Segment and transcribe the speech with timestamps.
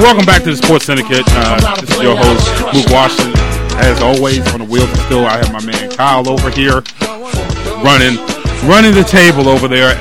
[0.00, 1.24] welcome back to the Sports Syndicate.
[1.28, 3.34] Uh, this is your host, Luke Washington.
[3.76, 6.82] As always, on the wheels of steel, I have my man Kyle over here,
[7.84, 8.16] running,
[8.68, 9.94] running the table over there,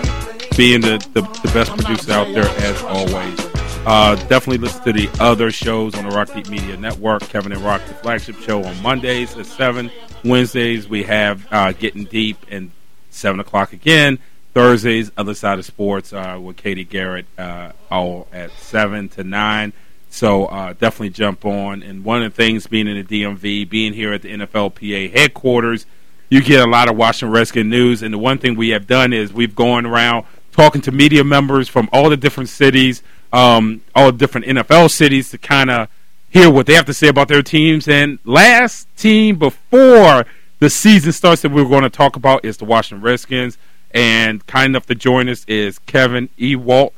[0.55, 3.39] being the, the, the best producer out there as always.
[3.85, 7.23] Uh, definitely listen to the other shows on the Rock Deep Media Network.
[7.23, 9.91] Kevin and Rock, the flagship show on Mondays at seven.
[10.23, 12.71] Wednesdays we have uh, Getting Deep and
[13.09, 14.19] seven o'clock again.
[14.53, 19.73] Thursdays, Other Side of Sports uh, with Katie Garrett, uh, all at 7 to 9.
[20.09, 21.83] So uh, definitely jump on.
[21.83, 25.85] And one of the things being in the DMV, being here at the NFLPA headquarters,
[26.29, 28.01] you get a lot of Washington Redskin news.
[28.01, 31.69] And the one thing we have done is we've gone around talking to media members
[31.69, 35.87] from all the different cities, um, all the different NFL cities to kind of
[36.29, 37.87] hear what they have to say about their teams.
[37.87, 40.25] And last team before
[40.59, 43.57] the season starts that we're going to talk about is the Washington Redskins.
[43.91, 46.91] And kind enough to join us is Kevin Ewoldt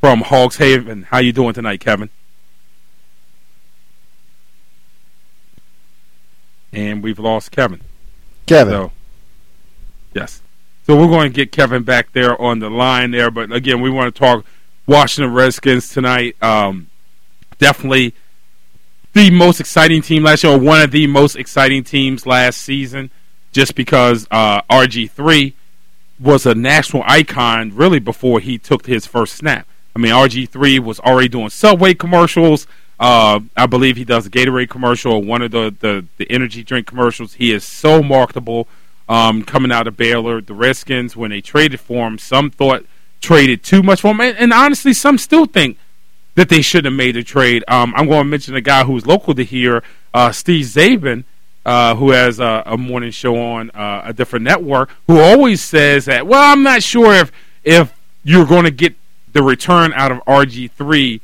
[0.00, 1.02] from Hogs Haven.
[1.02, 2.08] How you doing tonight, Kevin?
[6.72, 7.80] And we've lost Kevin.
[8.46, 8.72] Kevin.
[8.72, 8.92] So,
[10.14, 10.42] yes.
[10.86, 13.30] So we're going to get Kevin back there on the line there.
[13.30, 14.44] But again, we want to talk
[14.86, 16.36] Washington Redskins tonight.
[16.42, 16.88] Um,
[17.58, 18.14] definitely
[19.12, 23.10] the most exciting team last year, or one of the most exciting teams last season,
[23.52, 25.52] just because uh, RG3
[26.20, 29.66] was a national icon really before he took his first snap.
[29.94, 32.66] I mean, RG3 was already doing Subway commercials.
[32.98, 36.64] Uh, I believe he does a Gatorade commercial, or one of the, the, the energy
[36.64, 37.34] drink commercials.
[37.34, 38.66] He is so marketable
[39.08, 40.40] um, coming out of Baylor.
[40.40, 42.84] The Redskins, when they traded for him, some thought
[43.20, 44.20] traded too much for him.
[44.20, 45.78] And, and honestly, some still think
[46.34, 47.64] that they should have made a trade.
[47.68, 49.82] Um, I'm going to mention a guy who's local to here,
[50.12, 51.24] uh, Steve Czaban
[51.68, 56.06] uh, who has a, a, morning show on uh, a different network, who always says
[56.06, 57.30] that, well, I'm not sure if
[57.62, 57.92] if
[58.24, 58.94] you're going to get
[59.34, 61.20] the return out of RG3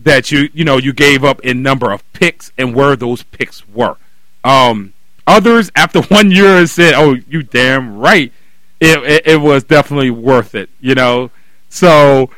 [0.00, 3.66] that you you know you gave up in number of picks and where those picks
[3.68, 3.96] were.
[4.44, 4.94] Um,
[5.26, 8.32] others after one year said, "Oh, you damn right,
[8.80, 11.30] it, it, it was definitely worth it." You know,
[11.68, 12.30] so.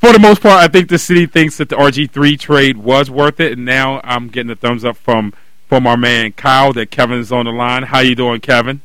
[0.00, 3.38] For the most part, I think the city thinks that the RG3 trade was worth
[3.38, 5.32] it, and now I'm getting a thumbs up from
[5.68, 7.84] from our man Kyle that Kevin's on the line.
[7.84, 8.80] How you doing, Kevin?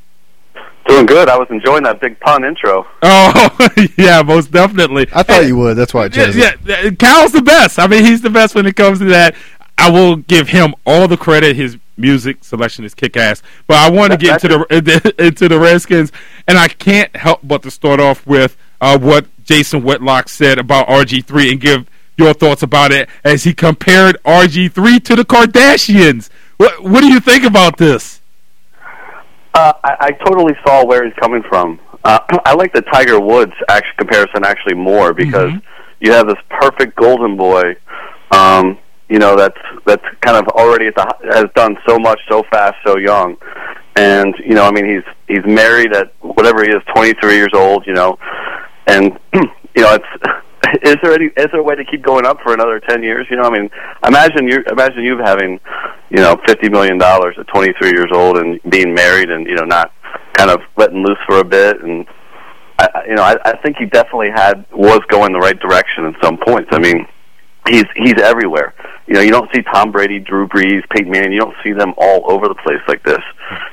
[0.94, 1.28] Doing good.
[1.28, 2.86] I was enjoying that big pun intro.
[3.02, 3.68] Oh
[3.98, 5.08] yeah, most definitely.
[5.12, 5.76] I thought you would.
[5.76, 7.80] That's why I chose yeah, yeah, Kyle's the best.
[7.80, 9.36] I mean, he's the best when it comes to that.
[9.76, 11.56] I will give him all the credit.
[11.56, 13.42] His music selection is kick ass.
[13.66, 16.12] But I want to get into the into the Redskins,
[16.48, 20.88] and I can't help but to start off with uh, what Jason Whitlock said about
[20.88, 25.26] RG three and give your thoughts about it as he compared RG three to the
[25.26, 26.30] Kardashians.
[26.58, 28.22] What What do you think about this?
[29.54, 31.80] Uh, I, I totally saw where he's coming from.
[32.04, 35.66] Uh, I like the Tiger Woods actually, comparison actually more because mm-hmm.
[36.00, 37.76] you have this perfect golden boy.
[38.32, 42.44] Um, you know that's that's kind of already at the, has done so much so
[42.52, 43.38] fast, so young,
[43.96, 47.86] and you know I mean he's he's married at whatever he is, 23 years old.
[47.86, 48.18] You know,
[48.88, 50.42] and you know it's
[50.82, 53.28] is there any is there a way to keep going up for another ten years?
[53.30, 53.70] You know, I mean,
[54.06, 55.60] imagine you imagine you having,
[56.10, 59.56] you know, fifty million dollars at twenty three years old and being married and you
[59.56, 59.92] know not
[60.34, 62.06] kind of letting loose for a bit and.
[62.80, 66.16] I, you know, I, I think he definitely had was going the right direction at
[66.24, 66.70] some points.
[66.72, 67.06] I mean,
[67.70, 68.74] he's he's everywhere.
[69.08, 71.34] You know, you don't see Tom Brady, Drew Brees, Peyton Manning.
[71.34, 73.22] You don't see them all over the place like this.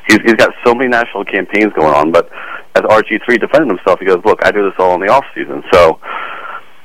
[0.06, 2.12] He's he's got so many national campaigns going on.
[2.12, 2.28] But
[2.76, 5.24] as RG three defended himself, he goes, "Look, I do this all in the off
[5.34, 5.98] season." So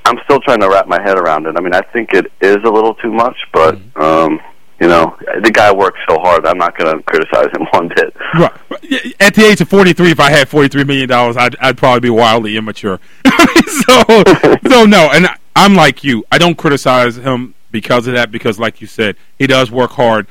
[0.06, 1.56] I'm still trying to wrap my head around it.
[1.58, 4.02] I mean, I think it is a little too much, but mm-hmm.
[4.02, 4.40] um,
[4.80, 6.46] you know, the guy works so hard.
[6.46, 8.16] I'm not going to criticize him one bit.
[8.34, 9.16] Right.
[9.20, 12.10] At the age of 43, if I had 43 million dollars, I'd, I'd probably be
[12.10, 13.00] wildly immature.
[13.68, 14.04] so,
[14.70, 15.10] so no.
[15.14, 16.26] And I'm like you.
[16.32, 18.32] I don't criticize him because of that.
[18.32, 20.28] Because, like you said, he does work hard.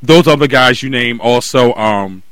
[0.00, 2.22] Those other guys you name also um,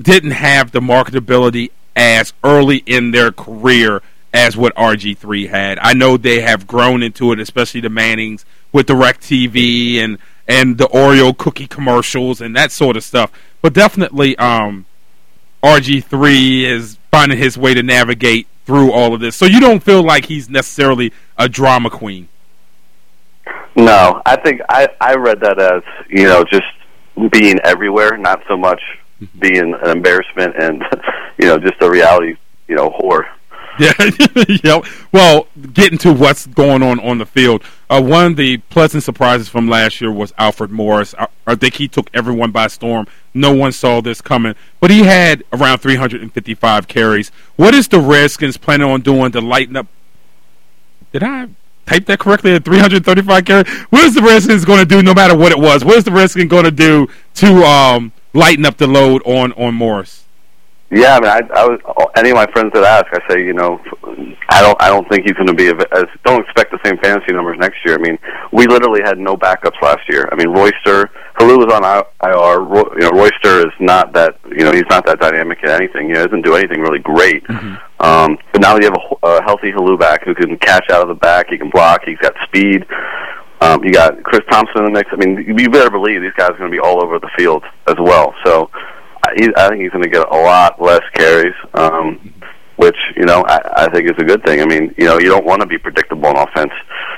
[0.00, 4.02] didn't have the marketability as early in their career
[4.32, 5.78] as what RG3 had.
[5.80, 10.86] I know they have grown into it, especially the Mannings with DirecTV and and the
[10.86, 13.30] Oreo cookie commercials and that sort of stuff.
[13.60, 14.86] But definitely, um,
[15.62, 19.36] RG3 is finding his way to navigate through all of this.
[19.36, 22.28] So you don't feel like he's necessarily a drama queen.
[23.76, 26.66] No, I think I I read that as you know just
[27.30, 28.80] being everywhere, not so much
[29.20, 29.38] mm-hmm.
[29.38, 30.82] being an embarrassment and
[31.38, 32.36] you know just a reality
[32.66, 33.24] you know whore.
[33.80, 33.92] Yeah,
[34.64, 34.84] yep.
[35.12, 39.48] Well, getting to what's going on on the field, uh, one of the pleasant surprises
[39.48, 41.14] from last year was Alfred Morris.
[41.16, 43.06] I, I, think he took everyone by storm.
[43.34, 47.30] No one saw this coming, but he had around 355 carries.
[47.54, 49.86] What is the Redskins planning on doing to lighten up?
[51.12, 51.48] Did I
[51.86, 52.54] type that correctly?
[52.54, 53.68] At 335 carries.
[53.90, 55.84] What is the Redskins going to do, no matter what it was?
[55.84, 59.74] What is the Redskins going to do to um, lighten up the load on on
[59.74, 60.24] Morris?
[60.90, 61.80] Yeah, I mean, I, I was
[62.16, 63.78] any of my friends that ask, I say, you know,
[64.48, 66.08] I don't, I don't think he's going to be as.
[66.24, 67.94] Don't expect the same fantasy numbers next year.
[67.94, 68.18] I mean,
[68.52, 70.26] we literally had no backups last year.
[70.32, 72.60] I mean, Royster, Helu was on IR.
[72.60, 74.38] Roy, you know, Royster is not that.
[74.48, 76.08] You know, he's not that dynamic at anything.
[76.08, 77.44] He doesn't do anything really great.
[77.44, 77.76] Mm-hmm.
[78.00, 81.08] Um, but now you have a, a healthy Helu back who can catch out of
[81.08, 81.50] the back.
[81.50, 82.00] He can block.
[82.06, 82.86] He's got speed.
[83.60, 85.10] Um, you got Chris Thompson in the mix.
[85.12, 87.64] I mean, you better believe these guys are going to be all over the field
[87.88, 88.32] as well.
[88.44, 88.70] So
[89.36, 92.34] he, I think he's going to get a lot less carries, um,
[92.76, 94.60] which you know I, I think is a good thing.
[94.60, 96.72] I mean, you know, you don't want to be predictable on offense,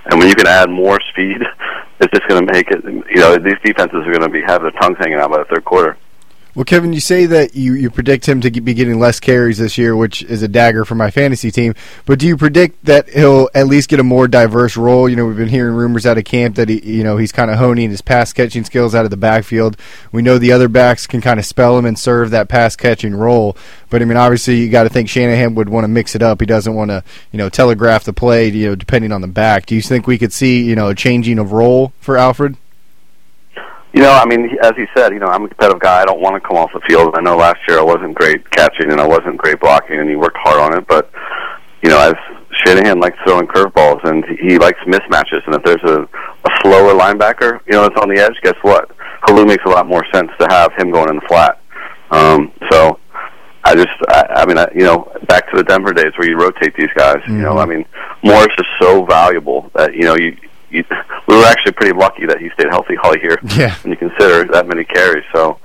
[0.07, 1.39] and when you can add more speed,
[2.01, 2.85] it's just going to make it.
[2.85, 5.45] You know, these defenses are going to be have their tongues hanging out by the
[5.45, 5.97] third quarter.
[6.55, 9.79] Well, Kevin, you say that you, you predict him to be getting less carries this
[9.79, 11.75] year, which is a dagger for my fantasy team.
[12.07, 15.09] But do you predict that he'll at least get a more diverse role?
[15.09, 17.53] You know, we've been hearing rumors out of camp that he, you know, he's kind
[17.53, 19.77] of honing his pass catching skills out of the backfield.
[20.11, 23.15] We know the other backs can kind of spell him and serve that pass catching
[23.15, 23.57] role.
[23.89, 26.41] But I mean, obviously, you got to think Shanahan would want to mix it up.
[26.41, 29.67] He doesn't want to, you know, telegraph the play, you know, depending on the back.
[29.67, 32.57] Do you think we could see, you know, a changing of role for Alfred?
[33.93, 36.01] You know, I mean, as he said, you know, I'm a competitive guy.
[36.01, 37.15] I don't want to come off the field.
[37.17, 40.17] I know last year I wasn't great catching and I wasn't great blocking, and he
[40.17, 40.87] worked hard on it.
[40.87, 41.11] But
[41.83, 42.15] you know, as
[42.65, 47.61] Shanahan likes throwing curveballs and he likes mismatches, and if there's a, a slower linebacker,
[47.67, 48.91] you know, that's on the edge, guess what?
[49.27, 51.61] Helu makes a lot more sense to have him going in the flat.
[52.11, 52.99] Um, so
[53.65, 56.37] I just, I, I mean, I, you know, back to the Denver days where you
[56.37, 57.17] rotate these guys.
[57.19, 57.37] Mm-hmm.
[57.37, 57.85] You know, I mean,
[58.23, 60.37] Morris is so valuable that you know you
[60.71, 60.85] you,
[61.29, 63.39] we were actually pretty lucky that he stayed healthy all year.
[63.57, 63.75] Yeah.
[63.83, 65.59] When you consider that many carries, so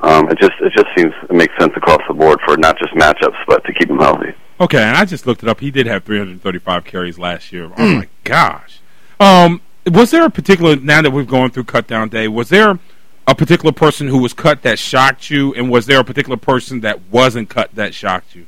[0.00, 2.92] um, it just it just seems it makes sense across the board for not just
[2.94, 4.34] matchups, but to keep him healthy.
[4.60, 5.60] Okay, and I just looked it up.
[5.60, 7.70] He did have 335 carries last year.
[7.76, 8.80] Oh my gosh.
[9.18, 12.28] Um, was there a particular now that we've gone through cut down day?
[12.28, 12.78] Was there
[13.26, 16.80] a particular person who was cut that shocked you, and was there a particular person
[16.80, 18.46] that wasn't cut that shocked you?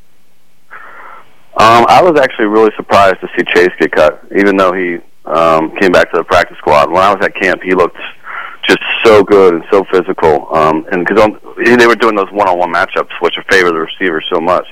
[1.55, 5.75] Um, I was actually really surprised to see Chase get cut, even though he um,
[5.77, 6.91] came back to the practice squad.
[6.91, 7.97] When I was at camp, he looked
[8.67, 10.55] just so good and so physical.
[10.55, 14.67] Um, and because they were doing those one-on-one matchups, which favor the receiver so much,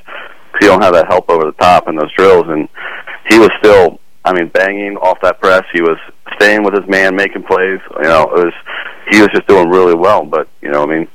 [0.53, 2.45] because you don't have that help over the top in those drills.
[2.49, 2.69] And
[3.29, 5.65] he was still, I mean, banging off that press.
[5.73, 5.99] He was
[6.37, 7.81] staying with his man, making plays.
[7.97, 8.55] You know, it was
[9.11, 10.25] he was just doing really well.
[10.25, 11.09] But you know, I mean,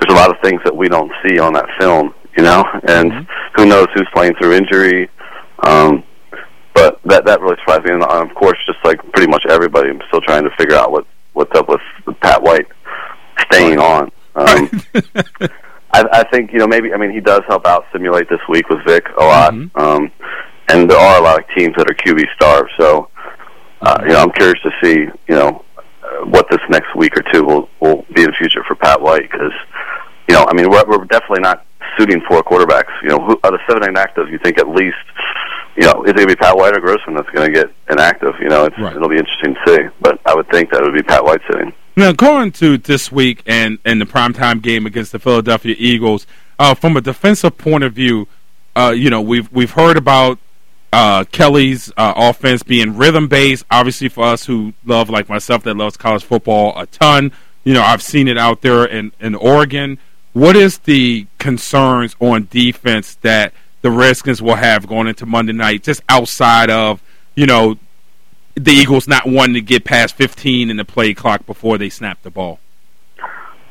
[0.00, 2.14] there's a lot of things that we don't see on that film.
[2.36, 3.56] You know, and mm-hmm.
[3.56, 5.10] who knows who's playing through injury.
[5.66, 6.04] Um,
[6.80, 7.92] but that that really surprised me.
[7.92, 11.06] And of course, just like pretty much everybody, I'm still trying to figure out what
[11.34, 11.80] what's up with,
[12.20, 12.66] Pat White
[13.52, 14.10] staying on.
[14.34, 14.70] Um,
[15.92, 18.70] I, I think you know maybe I mean he does help out simulate this week
[18.70, 19.78] with Vic a lot, mm-hmm.
[19.78, 20.10] um,
[20.68, 22.70] and there are a lot of teams that are QB starved.
[22.78, 23.10] So
[23.82, 27.22] uh, you know I'm curious to see you know uh, what this next week or
[27.30, 29.52] two will will be in the future for Pat White because
[30.28, 31.66] you know I mean we're, we're definitely not
[31.98, 32.92] suiting four quarterbacks.
[33.02, 34.96] You know, who, out of seven inactive, you think at least
[35.80, 38.34] you know, it's going to be Pat White or Grossman that's going to get inactive?
[38.38, 38.94] You know, it's, right.
[38.94, 39.88] it'll be interesting to see.
[39.98, 41.72] But I would think that it would be Pat White sitting.
[41.96, 46.26] Now, going to this week and, and the primetime game against the Philadelphia Eagles,
[46.58, 48.28] uh, from a defensive point of view,
[48.76, 50.38] uh, you know, we've we've heard about
[50.92, 53.64] uh, Kelly's uh, offense being rhythm based.
[53.70, 57.32] Obviously, for us who love, like myself, that loves college football a ton,
[57.64, 59.98] you know, I've seen it out there in, in Oregon.
[60.34, 65.82] What is the concerns on defense that– the Redskins will have going into Monday night,
[65.82, 67.02] just outside of
[67.34, 67.76] you know
[68.54, 72.22] the Eagles not wanting to get past 15 in the play clock before they snap
[72.22, 72.58] the ball?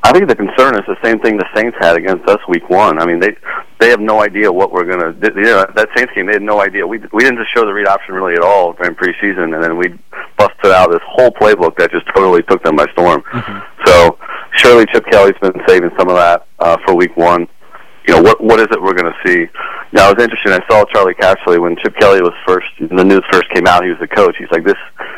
[0.02, 3.00] I think the concern is the same thing the Saints had against us week one.
[3.00, 3.36] I mean, they
[3.80, 5.14] they have no idea what we're gonna.
[5.22, 6.88] You know, that Saints game, they had no idea.
[6.88, 9.78] We we didn't just show the read option really at all during preseason, and then
[9.78, 9.90] we
[10.38, 13.22] busted out this whole playbook that just totally took them by storm.
[13.34, 13.86] Mm-hmm.
[13.86, 14.18] So
[14.56, 17.48] surely Chip Kelly's been saving some of that uh, for week one
[18.08, 19.48] you know, what what is it we're going to see?
[19.92, 20.52] Now, it was interesting.
[20.52, 22.68] I saw Charley Casserly when Chip Kelly was first.
[22.80, 23.84] The news first came out.
[23.84, 24.36] He was the coach.
[24.38, 24.78] He's like, this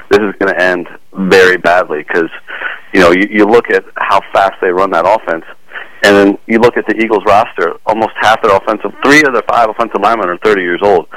[0.10, 2.30] this is going to end very badly because,
[2.94, 5.46] you know, you, you look at how fast they run that offense,
[6.04, 7.76] and then you look at the Eagles roster.
[7.86, 11.08] Almost half their offensive, three of the five offensive linemen are 30 years old.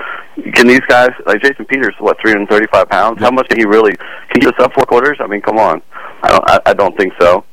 [0.55, 3.21] Can these guys, like Jason Peters, what 335 pounds?
[3.21, 3.95] How much can he really?
[3.95, 5.19] Can he this up four quarters?
[5.21, 5.81] I mean, come on.
[6.23, 6.51] I don't.
[6.51, 7.45] I, I don't think so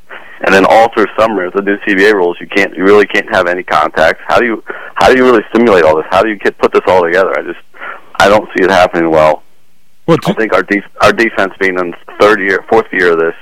[0.43, 3.47] and then all through summer the new CBA rules you can't you really can't have
[3.47, 4.21] any contacts.
[4.27, 4.63] How do you
[4.95, 6.05] how do you really simulate all this?
[6.09, 7.31] How do you get put this all together?
[7.37, 7.59] I just
[8.19, 9.43] I don't see it happening well.
[10.07, 13.35] well I think our def- our defense being in third year, fourth year of this,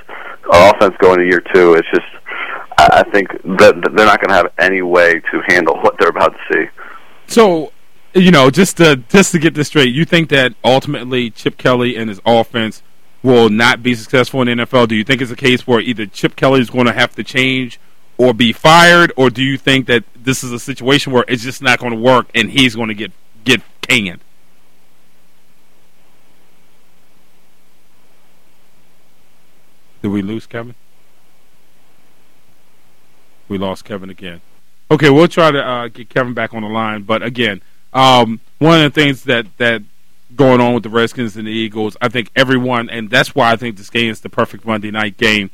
[0.51, 1.73] our offense going to year two.
[1.73, 2.07] It's just
[2.77, 3.29] I, I think
[3.59, 6.65] that they're not going to have any way to handle what they're about to see.
[7.27, 7.71] So
[8.13, 11.95] you know, just to just to get this straight, you think that ultimately Chip Kelly
[11.95, 12.81] and his offense
[13.21, 14.87] will not be successful in the NFL?
[14.87, 17.23] Do you think it's a case where either Chip Kelly is going to have to
[17.23, 17.79] change
[18.17, 21.61] or be fired, or do you think that this is a situation where it's just
[21.61, 23.11] not going to work and he's going to get
[23.43, 24.19] get canned?
[30.01, 30.75] Did we lose Kevin?
[33.47, 34.41] We lost Kevin again.
[34.91, 37.61] Okay, we'll try to uh, get Kevin back on the line, but again,
[37.93, 39.81] um, one of the things that that
[40.35, 43.55] going on with the Redskins and the Eagles, I think everyone, and that's why I
[43.55, 45.49] think this game is the perfect Monday night game,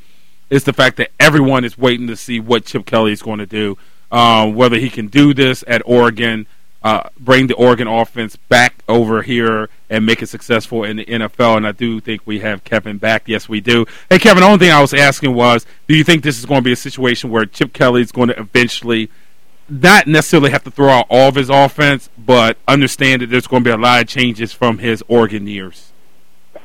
[0.50, 3.46] is the fact that everyone is waiting to see what Chip Kelly is going to
[3.46, 3.76] do,
[4.12, 6.46] um, whether he can do this at Oregon,
[6.82, 11.56] uh, bring the Oregon offense back over here and make it successful in the NFL.
[11.56, 13.24] And I do think we have Kevin back.
[13.26, 13.86] Yes, we do.
[14.08, 16.60] Hey, Kevin, the only thing I was asking was, do you think this is going
[16.60, 19.10] to be a situation where Chip Kelly is going to eventually–
[19.68, 23.64] not necessarily have to throw out all of his offense, but understand that there's going
[23.64, 25.92] to be a lot of changes from his Oregon years.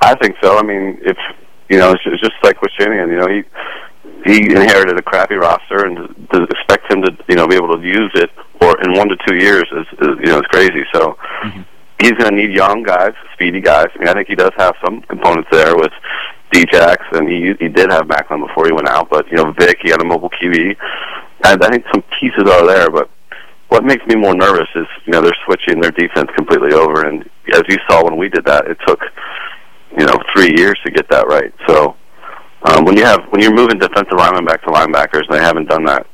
[0.02, 0.58] I think so.
[0.58, 1.18] I mean, if
[1.70, 3.10] you know, it's just like with Shanahan.
[3.10, 3.44] You know, he
[4.26, 5.98] he inherited a crappy roster, and
[6.34, 8.30] to expect him to you know be able to use it
[8.62, 10.84] or in one to two years is, is you know it's crazy.
[10.94, 11.18] So.
[11.44, 11.62] Mm-hmm.
[12.02, 13.86] He's going to need young guys, speedy guys.
[13.94, 15.92] I mean, I think he does have some components there with
[16.52, 19.10] Djax, and he he did have Maclin before he went out.
[19.10, 20.76] But you know, Vic, he had a mobile QB.
[21.44, 23.10] I, I think some pieces are there, but
[23.70, 27.30] what makes me more nervous is you know they're switching their defense completely over, and
[27.54, 29.00] as you saw when we did that, it took
[29.98, 31.54] you know three years to get that right.
[31.68, 31.96] So
[32.64, 35.70] um, when you have when you're moving defensive linemen back to linebackers, and they haven't
[35.70, 36.06] done that,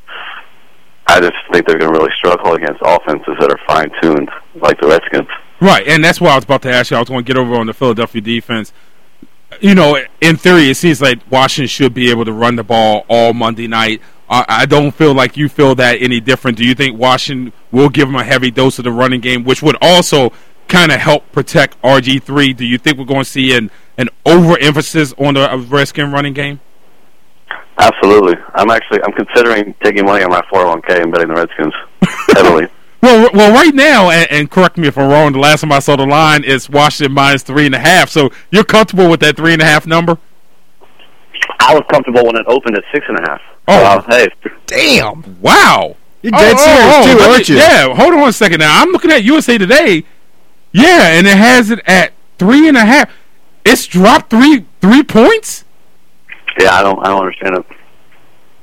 [1.07, 4.29] I just think they're going to really struggle against offenses that are fine tuned
[4.62, 5.27] like the Redskins.
[5.60, 6.98] Right, and that's why I was about to ask you.
[6.98, 8.72] I was going to get over on the Philadelphia defense.
[9.62, 13.05] You know, in theory, it seems like Washington should be able to run the ball
[13.10, 14.01] all Monday night.
[14.29, 16.57] I don't feel like you feel that any different.
[16.57, 19.62] Do you think Washington will give him a heavy dose of the running game, which
[19.62, 20.34] would also
[20.67, 22.53] kind of help protect RG three?
[22.53, 26.34] Do you think we're going to see an an overemphasis on the uh, Redskin running
[26.34, 26.60] game?
[27.77, 28.36] Absolutely.
[28.53, 31.74] I'm actually I'm considering taking money on my 401k and betting the Redskins
[32.36, 32.67] heavily.
[33.01, 35.31] well, well, right now, and, and, correct me if I'm wrong.
[35.31, 38.10] The last time I saw the line is Washington minus three and a half.
[38.10, 40.17] So you're comfortable with that three and a half number?
[41.60, 43.41] I was comfortable when it opened at six and a half.
[43.67, 44.27] Oh, hey,
[44.65, 45.41] damn!
[45.41, 47.55] Wow, you're dead oh, oh serious oh, oh, too, aren't you?
[47.57, 47.95] Yeah.
[47.95, 48.59] Hold on a second.
[48.59, 50.05] Now I'm looking at USA Today.
[50.71, 53.12] Yeah, and it has it at three and a half.
[53.65, 55.65] It's dropped three three points.
[56.59, 57.65] Yeah, I don't I don't understand it.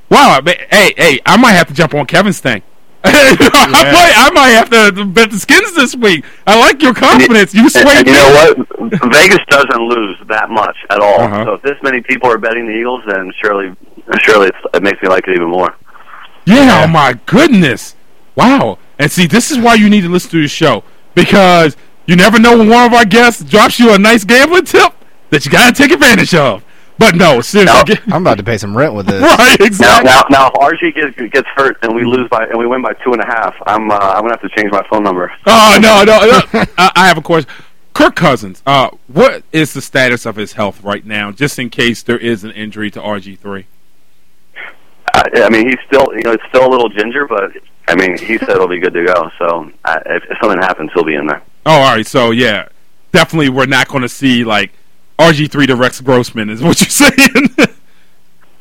[0.09, 0.41] Wow.
[0.45, 2.61] Hey, hey, I might have to jump on Kevin's thing.
[3.07, 6.25] I, might, I might have to bet the skins this week.
[6.47, 7.53] I like your confidence.
[7.53, 7.63] You.
[7.63, 8.57] You know what?
[9.13, 11.21] Vegas doesn't lose that much at all.
[11.21, 11.45] Uh-huh.
[11.45, 13.75] So if this many people are betting the Eagles, then surely,
[14.23, 15.75] surely it makes me like it even more.
[16.45, 16.83] Yeah, yeah.
[16.83, 17.95] Oh my goodness!
[18.35, 18.79] Wow.
[18.97, 20.83] And see, this is why you need to listen to the show
[21.13, 24.93] because you never know when one of our guests drops you a nice gambling tip
[25.29, 26.63] that you got to take advantage of.
[26.97, 29.21] But no, seriously, now, I'm about to pay some rent with this.
[29.37, 30.05] right, exactly.
[30.05, 32.81] Now, now, now, if RG gets, gets hurt and we lose by and we win
[32.81, 35.31] by two and a half, I'm uh, I'm gonna have to change my phone number.
[35.45, 36.65] Oh no, no, no.
[36.77, 37.49] I have a question.
[37.93, 42.03] Kirk Cousins, uh, what is the status of his health right now, just in case
[42.03, 43.67] there is an injury to RG three?
[45.13, 47.51] Uh, I mean, he's still you know it's still a little ginger, but
[47.87, 49.29] I mean he said it'll be good to go.
[49.37, 51.41] So uh, if, if something happens, he'll be in there.
[51.65, 52.07] Oh, all right.
[52.07, 52.69] So yeah,
[53.11, 54.71] definitely we're not going to see like
[55.19, 57.49] RG3 to Rex Grossman is what you're saying.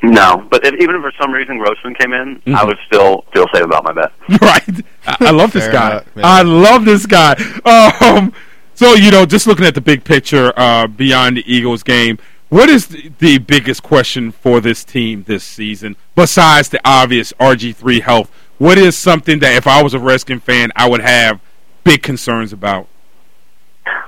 [0.02, 2.54] no, but if, even if for some reason Grossman came in, mm-hmm.
[2.54, 4.12] I would still feel safe about my bet.
[4.40, 4.84] Right.
[5.06, 5.92] I, I love this guy.
[5.92, 7.32] Enough, I love this guy.
[7.64, 8.32] Um,
[8.75, 12.18] so you know, just looking at the big picture uh, beyond the Eagles game,
[12.49, 18.02] what is the, the biggest question for this team this season besides the obvious RG3
[18.02, 18.30] health?
[18.58, 21.40] What is something that if I was a Redskin fan, I would have
[21.82, 22.87] big concerns about?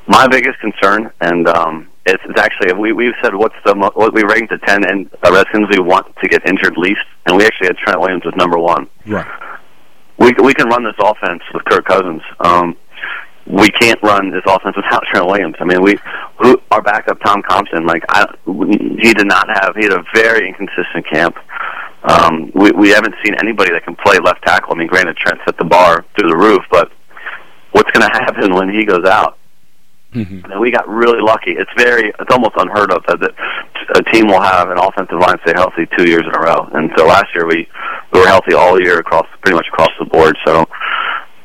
[0.07, 4.15] My biggest concern, and um, it's, it's actually we we've said what's the mo- what
[4.15, 7.45] we ranked the ten and uh, Redskins we want to get injured least, and we
[7.45, 8.89] actually had Trent Williams as number one.
[9.07, 9.27] Right.
[10.19, 12.23] We we can run this offense with Kirk Cousins.
[12.41, 12.77] Um,
[13.47, 15.57] we can't run this offense without Trent Williams.
[15.61, 15.99] I mean, we
[16.41, 20.49] who, our backup Tom Compton, like I, he did not have he had a very
[20.49, 21.37] inconsistent camp.
[22.05, 24.75] Um, we we haven't seen anybody that can play left tackle.
[24.75, 26.91] I mean, granted Trent set the bar through the roof, but
[27.73, 29.39] what's going to happen when he goes out?
[30.17, 30.51] Mm-hmm.
[30.51, 31.53] And we got really lucky.
[31.53, 33.21] It's very, it's almost unheard of that
[33.95, 36.69] a team will have an offensive line stay healthy two years in a row.
[36.73, 37.69] And so last year we
[38.13, 40.37] we were healthy all year across pretty much across the board.
[40.45, 40.67] So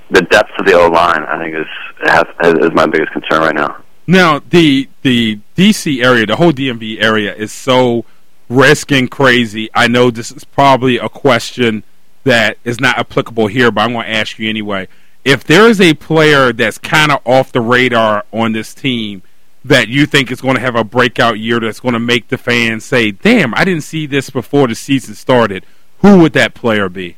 [0.10, 1.68] the depth of the O line, I think, is
[2.06, 2.25] has,
[2.62, 3.84] is my biggest concern right now.
[4.08, 8.06] Now the the DC area, the whole DMV area, is so
[8.50, 9.70] risking crazy.
[9.74, 11.84] I know this is probably a question
[12.24, 14.88] that is not applicable here, but I'm going to ask you anyway
[15.24, 19.22] if there is a player that's kind of off the radar on this team
[19.63, 22.38] that you think is going to have a breakout year that's going to make the
[22.38, 25.66] fans say, "Damn, I didn't see this before the season started,"
[26.00, 27.18] who would that player be?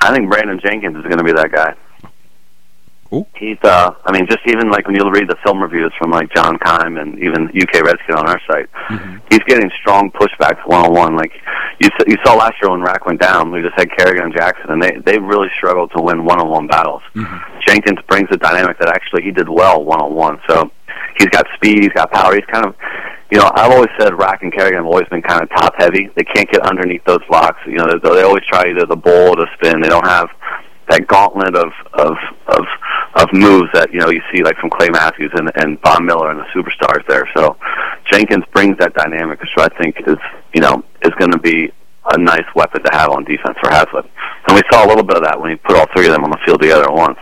[0.00, 1.74] I think Brandon Jenkins is going to be that guy.
[3.10, 3.26] Cool.
[3.34, 6.32] He's, uh, I mean, just even like when you read the film reviews from like
[6.32, 9.18] John Keim and even UK Redskin on our site, mm-hmm.
[9.28, 11.16] he's getting strong pushbacks one on one.
[11.16, 11.32] Like
[11.80, 14.70] you, you saw last year when Rak went down, we just had Kerrigan and Jackson,
[14.70, 17.02] and they they really struggled to win one on one battles.
[17.16, 17.58] Mm-hmm.
[17.66, 20.38] Jenkins brings a dynamic that actually he did well one on one.
[20.48, 20.70] So
[21.18, 22.32] he's got speed, he's got power.
[22.34, 22.76] He's kind of,
[23.32, 26.08] you know, I've always said Rak and Kerrigan have always been kind of top heavy.
[26.14, 27.58] They can't get underneath those blocks.
[27.66, 29.80] You know, they, they always try either the bowl or the spin.
[29.80, 30.28] They don't have
[30.90, 32.16] that gauntlet of of
[32.48, 32.66] of
[33.14, 36.30] of moves that you know you see like from Clay Matthews and and Von Miller
[36.30, 37.28] and the superstars there.
[37.34, 37.56] So
[38.10, 40.18] Jenkins brings that dynamic, which I think is
[40.52, 41.72] you know is going to be
[42.12, 44.04] a nice weapon to have on defense for Haslett.
[44.48, 46.24] And we saw a little bit of that when he put all three of them
[46.24, 47.18] on the field together at once.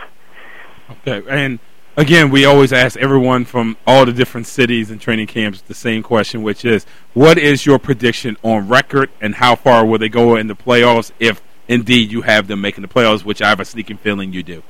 [0.91, 1.59] Okay, and
[1.97, 6.03] again, we always ask everyone from all the different cities and training camps the same
[6.03, 10.37] question, which is, what is your prediction on record, and how far will they go
[10.37, 13.25] in the playoffs if indeed you have them making the playoffs?
[13.25, 14.63] Which I have a sneaking feeling you do.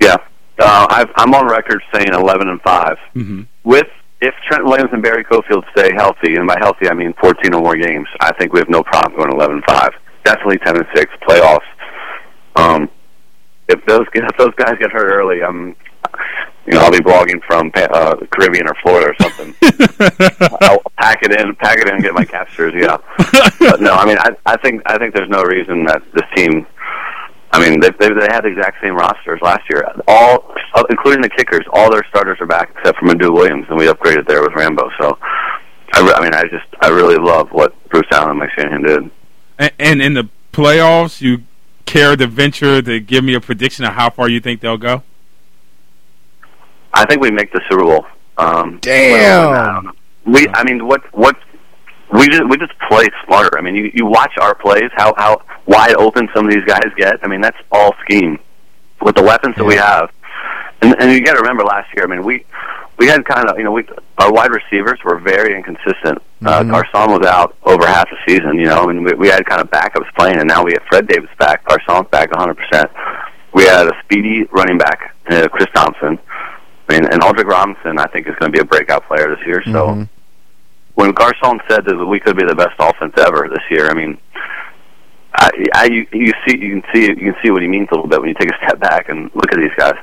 [0.00, 0.16] Yeah,
[0.58, 3.42] uh, I've, I'm on record saying 11 and 5 mm-hmm.
[3.64, 3.86] with
[4.20, 7.60] if Trent Williams and Barry Cofield stay healthy, and by healthy I mean 14 or
[7.60, 9.90] more games, I think we have no problem going 11 and 5.
[10.24, 11.58] Definitely 10 and 6 playoffs.
[12.56, 12.88] Um,
[13.68, 15.76] if those if those guys get hurt early, I'm
[16.66, 19.54] you know I'll be blogging from uh, the Caribbean or Florida or something.
[20.60, 22.72] I'll pack it in, pack it in, and get my captures.
[22.76, 22.98] Yeah,
[23.58, 26.66] but no, I mean I I think I think there's no reason that this team.
[27.52, 29.86] I mean, they they, they had the exact same rosters last year.
[30.08, 33.78] All, uh, including the kickers, all their starters are back except for Madieu Williams, and
[33.78, 34.90] we upgraded there with Rambo.
[34.98, 35.16] So,
[35.92, 38.82] I, re- I mean, I just I really love what Bruce Allen and Mike Shanahan
[38.82, 39.10] did.
[39.56, 41.44] And, and in the playoffs, you
[41.86, 45.02] care to venture to give me a prediction of how far you think they'll go?
[46.94, 48.06] I think we make the Super Bowl.
[48.38, 49.92] Um, Damn.
[50.26, 51.36] We, I mean, what what
[52.12, 53.58] we just we just play smarter.
[53.58, 56.90] I mean, you you watch our plays, how how wide open some of these guys
[56.96, 57.16] get.
[57.22, 58.38] I mean, that's all scheme
[59.02, 60.10] with the weapons that we have.
[60.82, 62.04] And and you got to remember last year.
[62.04, 62.44] I mean, we
[62.98, 63.84] we had kind of you know we
[64.18, 66.18] our wide receivers were very inconsistent.
[66.44, 66.70] Uh, Mhm.
[66.70, 68.58] Garcon was out over half the season.
[68.58, 70.82] You know, I mean, we, we had kind of backups playing, and now we have
[70.88, 72.54] Fred Davis back, Garcon's back 100.
[72.54, 72.90] percent
[73.52, 76.18] We had a speedy running back, uh, Chris Thompson.
[76.88, 79.46] I mean, and Aldrich Robinson, I think, is going to be a breakout player this
[79.46, 79.62] year.
[79.64, 80.08] So Mhm.
[80.94, 84.18] when Garcon said that we could be the best offense ever this year, I mean,
[85.34, 87.94] I, I you, you see you can see you can see what he means a
[87.94, 89.94] little bit when you take a step back and look at these guys.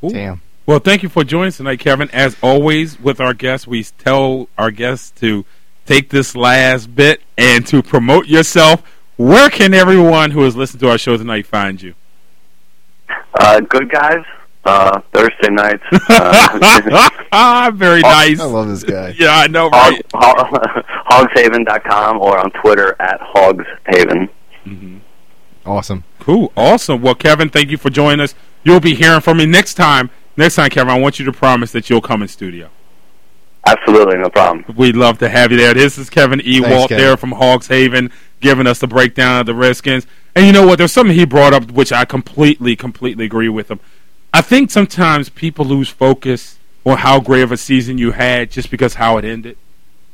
[0.00, 0.10] Cool.
[0.10, 0.40] Damn.
[0.66, 2.08] Well, thank you for joining us tonight, Kevin.
[2.12, 5.44] As always, with our guests, we tell our guests to
[5.86, 8.82] take this last bit and to promote yourself.
[9.16, 11.94] Where can everyone who has listened to our show tonight find you?
[13.38, 14.24] Uh, good guys.
[14.64, 15.82] Uh, Thursday nights.
[16.10, 18.40] Uh, ah, very nice.
[18.40, 19.10] I love this guy.
[19.18, 20.02] Yeah, I know, hog, right?
[20.12, 24.28] hog, hogshaven.com or on Twitter at hogshaven.
[24.64, 24.98] hmm
[25.64, 26.04] Awesome.
[26.18, 27.00] Cool, awesome.
[27.02, 28.34] Well, Kevin, thank you for joining us.
[28.64, 30.10] You'll be hearing from me next time.
[30.36, 32.70] Next time, Kevin, I want you to promise that you'll come in studio.
[33.66, 34.64] Absolutely, no problem.
[34.76, 35.74] We'd love to have you there.
[35.74, 37.04] This is Kevin Ewoldt Thanks, Kevin.
[37.04, 40.06] there from Hogs Haven giving us the breakdown of the Redskins.
[40.34, 40.78] And you know what?
[40.78, 43.80] There's something he brought up which I completely, completely agree with him.
[44.32, 48.70] I think sometimes people lose focus on how great of a season you had just
[48.70, 49.56] because how it ended.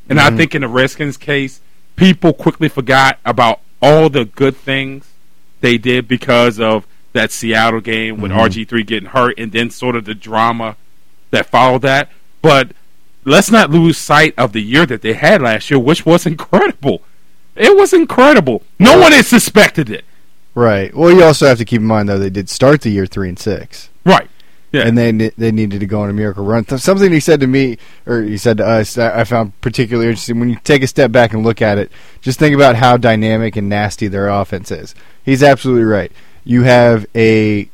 [0.08, 0.36] And I Mhm.
[0.36, 1.60] think in the Redskins case,
[1.96, 5.04] people quickly forgot about all the good things
[5.60, 8.38] they did because of that Seattle game with Mhm.
[8.38, 10.76] RG3 getting hurt and then sort of the drama
[11.30, 12.10] that followed that.
[12.42, 12.68] But
[13.24, 17.02] let's not lose sight of the year that they had last year, which was incredible.
[17.54, 18.62] It was incredible.
[18.78, 20.04] No one had suspected it.
[20.54, 20.94] Right.
[20.94, 23.28] Well, you also have to keep in mind though they did start the year three
[23.28, 24.30] and six, Right.
[24.72, 24.86] Yeah.
[24.86, 26.66] and then they needed to go on a miracle run.
[26.66, 30.38] Something he said to me, or he said to us, I found particularly interesting.
[30.40, 31.90] When you take a step back and look at it,
[32.20, 34.94] just think about how dynamic and nasty their offense is.
[35.24, 36.12] He's absolutely right.
[36.44, 37.70] You have a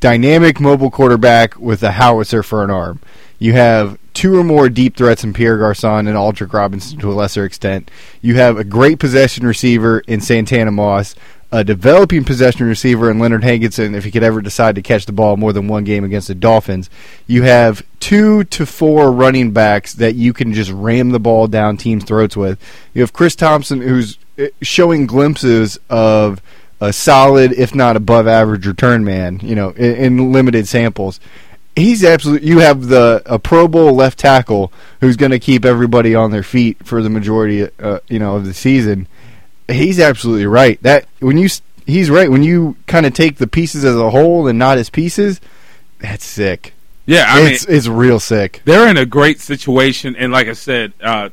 [0.00, 3.00] dynamic mobile quarterback with a howitzer for an arm.
[3.38, 7.14] You have two or more deep threats in Pierre Garcon and Aldrich Robinson to a
[7.14, 7.90] lesser extent.
[8.20, 11.14] You have a great possession receiver in Santana Moss,
[11.52, 15.12] a developing possession receiver in Leonard Hankerson if he could ever decide to catch the
[15.12, 16.88] ball more than one game against the Dolphins.
[17.26, 21.76] You have two to four running backs that you can just ram the ball down
[21.76, 22.58] teams' throats with.
[22.94, 26.40] You have Chris Thompson who's eh, showing glimpses of
[26.80, 31.20] a solid, if not above average return man, you know, in, in limited samples.
[31.76, 32.48] He's absolutely.
[32.48, 36.42] You have the a Pro Bowl left tackle who's going to keep everybody on their
[36.42, 39.06] feet for the majority, uh, you know, of the season.
[39.68, 40.82] He's absolutely right.
[40.82, 41.48] That when you
[41.86, 42.30] he's right.
[42.30, 45.40] When you kind of take the pieces as a whole and not as pieces,
[45.98, 46.74] that's sick.
[47.06, 48.62] Yeah, I it's mean, it's real sick.
[48.64, 51.30] they're in a great situation, and like I said, uh,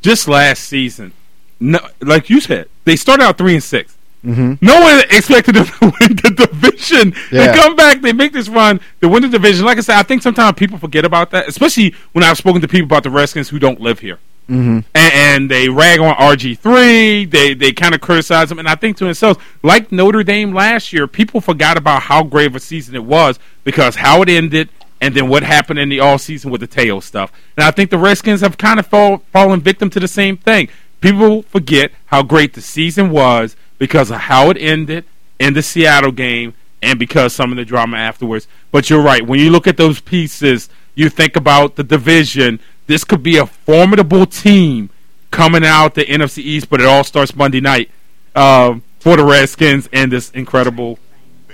[0.00, 1.12] just last season,
[1.60, 5.66] no, like you said, they started out three and 6 hmm No one expected them
[5.80, 7.12] to win the division.
[7.30, 7.48] Yeah.
[7.52, 9.66] They come back, they make this run, they win the division.
[9.66, 12.68] Like I said, I think sometimes people forget about that, especially when I've spoken to
[12.68, 14.18] people about the Redskins who don't live here.
[14.46, 17.24] Hmm and, and they rag on RG three.
[17.24, 20.92] They they kind of criticize him, and I think to themselves, like Notre Dame last
[20.92, 24.68] year, people forgot about how great of a season it was because how it ended,
[25.00, 27.32] and then what happened in the all season with the Te'o stuff.
[27.56, 30.68] And I think the Redskins have kind of fall, fallen victim to the same thing.
[31.00, 35.04] People forget how great the season was because of how it ended
[35.40, 38.46] in the Seattle game and because some of the drama afterwards.
[38.70, 39.26] But you're right.
[39.26, 42.60] When you look at those pieces, you think about the division.
[42.86, 44.90] This could be a formidable team
[45.30, 47.90] coming out the NFC East, but it all starts Monday night
[48.34, 50.98] um, for the Redskins and this incredible,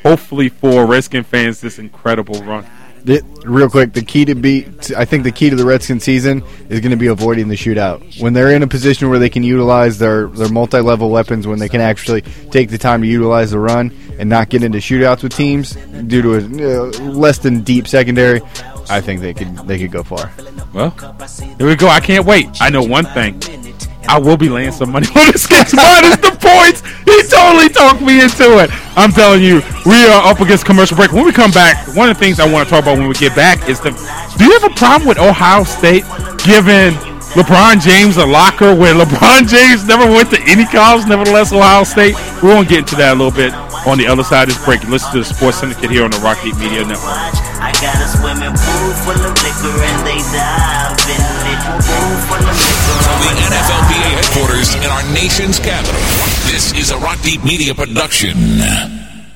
[0.03, 2.67] hopefully for Redskin fans, this incredible run.
[3.05, 6.43] The, real quick, the key to beat, I think the key to the Redskin season
[6.69, 8.21] is going to be avoiding the shootout.
[8.21, 11.59] When they're in a position where they can utilize their, their multi level weapons, when
[11.59, 15.23] they can actually take the time to utilize the run and not get into shootouts
[15.23, 15.75] with teams
[16.07, 18.41] due to a uh, less than deep secondary,
[18.91, 20.33] I think they could they could go far.
[20.73, 20.91] Well,
[21.59, 21.89] here we go.
[21.89, 22.49] I can't wait.
[22.61, 23.41] I know one thing.
[24.09, 26.81] I will be laying some money on this Skins minus the points.
[27.05, 28.71] He totally talked me into it.
[28.97, 31.13] I'm telling you, we are up against commercial break.
[31.13, 33.15] When we come back, one of the things I want to talk about when we
[33.15, 33.91] get back is the.
[34.39, 36.05] Do you have a problem with Ohio State
[36.45, 36.95] giving
[37.37, 42.15] LeBron James a locker where LeBron James never went to any college, nevertheless Ohio State?
[42.43, 43.53] We're going to get into that a little bit
[43.85, 44.83] on the other side of this break.
[44.89, 47.05] Listen to the Sports Syndicate here on the Rock Deep Media Network.
[47.61, 51.61] I got a swimming pool full of liquor and they dive in it.
[51.85, 52.97] Pool full of liquor.
[53.05, 56.01] From the NFLPA headquarters in our nation's capital,
[56.49, 58.59] this is a Rock Deep Media production.